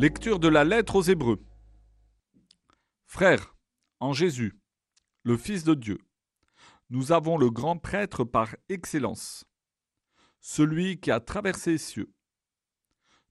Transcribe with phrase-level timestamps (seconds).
[0.00, 1.44] Lecture de la lettre aux Hébreux.
[3.04, 3.54] Frères,
[3.98, 4.58] en Jésus,
[5.24, 5.98] le Fils de Dieu,
[6.88, 9.44] nous avons le grand prêtre par excellence,
[10.40, 12.14] celui qui a traversé les cieux.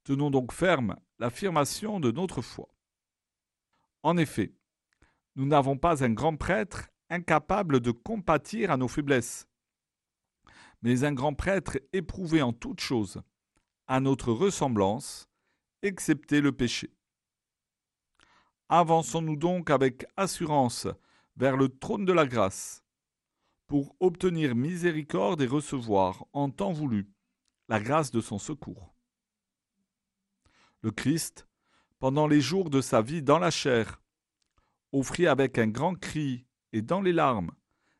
[0.03, 2.69] Tenons donc ferme l'affirmation de notre foi.
[4.03, 4.53] En effet,
[5.35, 9.47] nous n'avons pas un grand prêtre incapable de compatir à nos faiblesses,
[10.83, 13.23] mais un grand prêtre éprouvé en toutes choses,
[13.87, 15.28] à notre ressemblance,
[15.81, 16.93] excepté le péché.
[18.69, 20.87] Avançons-nous donc avec assurance
[21.35, 22.83] vers le trône de la grâce,
[23.65, 27.09] pour obtenir miséricorde et recevoir, en temps voulu,
[27.67, 28.93] la grâce de son secours.
[30.81, 31.47] Le Christ,
[31.99, 34.01] pendant les jours de sa vie dans la chair,
[34.91, 37.51] offrit avec un grand cri et dans les larmes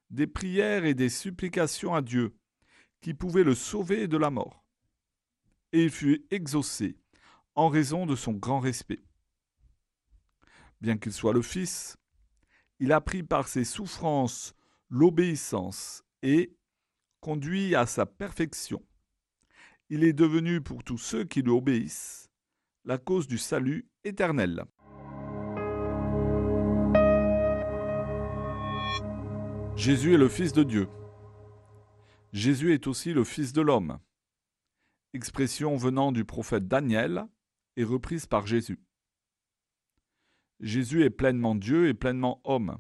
[0.10, 2.36] des prières et des supplications à Dieu,
[3.02, 4.66] qui pouvaient le sauver de la mort.
[5.72, 6.98] Et il fut exaucé
[7.56, 9.04] en raison de son grand respect.
[10.82, 11.98] Bien qu'il soit le Fils,
[12.80, 14.54] il apprit par ses souffrances
[14.90, 16.56] l'obéissance et,
[17.20, 18.82] conduit à sa perfection,
[19.90, 22.30] il est devenu pour tous ceux qui lui obéissent
[22.86, 24.66] la cause du salut éternel.
[29.76, 30.88] Jésus est le Fils de Dieu.
[32.34, 34.00] Jésus est aussi le Fils de l'homme.
[35.14, 37.26] Expression venant du prophète Daniel
[37.80, 38.78] et reprise par Jésus.
[40.60, 42.78] Jésus est pleinement Dieu et pleinement homme.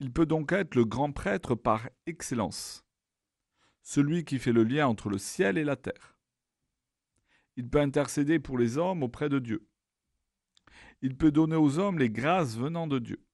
[0.00, 2.84] Il peut donc être le grand prêtre par excellence,
[3.82, 6.18] celui qui fait le lien entre le ciel et la terre.
[7.54, 9.68] Il peut intercéder pour les hommes auprès de Dieu.
[11.00, 13.24] Il peut donner aux hommes les grâces venant de Dieu.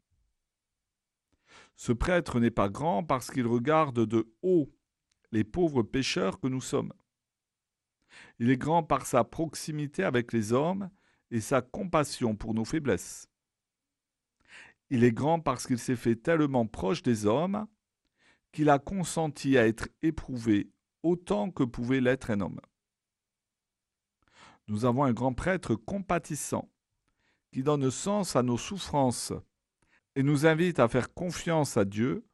[1.75, 4.71] Ce prêtre n'est pas grand parce qu'il regarde de haut
[5.31, 6.93] les pauvres pécheurs que nous sommes.
[8.39, 10.91] Il est grand par sa proximité avec les hommes
[11.31, 13.29] et sa compassion pour nos faiblesses.
[14.91, 17.67] Il est grand parce qu'il s'est fait tellement proche des hommes
[18.53, 20.71] qu'il a consenti à être éprouvé
[21.03, 22.61] autant que pouvait l'être un homme.
[24.69, 26.71] Nous avons un grand prêtre compatissant
[27.53, 29.33] qui donne sens à nos souffrances
[30.15, 32.27] et nous invite à faire confiance à Dieu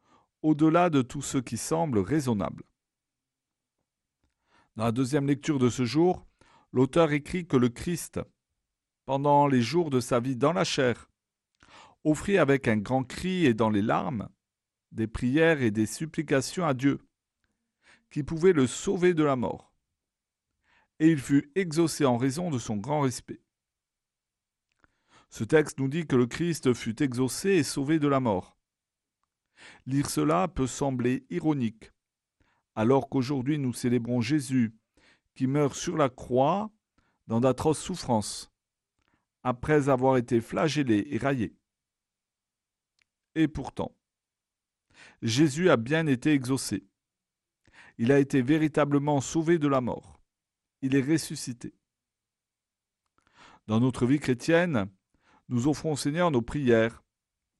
[0.42, 2.64] au-delà de tout ce qui semble raisonnable.
[4.78, 6.24] Dans la deuxième lecture de ce jour,
[6.72, 8.20] l'auteur écrit que le Christ,
[9.06, 11.10] pendant les jours de sa vie dans la chair,
[12.04, 14.28] offrit avec un grand cri et dans les larmes
[14.92, 17.00] des prières et des supplications à Dieu,
[18.12, 19.74] qui pouvait le sauver de la mort.
[21.00, 23.40] Et il fut exaucé en raison de son grand respect.
[25.28, 28.56] Ce texte nous dit que le Christ fut exaucé et sauvé de la mort.
[29.86, 31.90] Lire cela peut sembler ironique,
[32.78, 34.72] alors qu'aujourd'hui nous célébrons Jésus,
[35.34, 36.70] qui meurt sur la croix
[37.26, 38.52] dans d'atroces souffrances,
[39.42, 41.56] après avoir été flagellé et raillé.
[43.34, 43.96] Et pourtant,
[45.22, 46.86] Jésus a bien été exaucé.
[47.98, 50.20] Il a été véritablement sauvé de la mort.
[50.80, 51.74] Il est ressuscité.
[53.66, 54.88] Dans notre vie chrétienne,
[55.48, 57.02] nous offrons au Seigneur nos prières,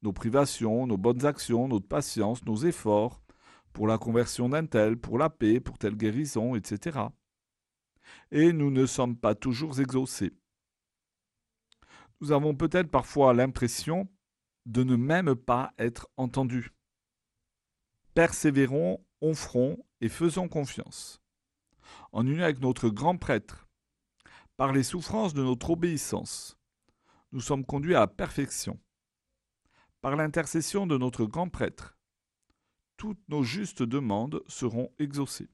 [0.03, 3.21] nos privations, nos bonnes actions, notre patience, nos efforts,
[3.78, 6.99] pour la conversion d'un tel, pour la paix, pour telle guérison, etc.
[8.33, 10.33] Et nous ne sommes pas toujours exaucés.
[12.21, 14.09] Nous avons peut-être parfois l'impression
[14.67, 16.72] de ne même pas être entendus.
[18.15, 21.22] Persévérons, offrons et faisons confiance.
[22.11, 23.69] En union avec notre grand prêtre,
[24.56, 26.59] par les souffrances de notre obéissance,
[27.31, 28.81] nous sommes conduits à la perfection.
[30.00, 31.97] Par l'intercession de notre grand prêtre,
[32.98, 35.48] toutes nos justes demandes seront exaucées.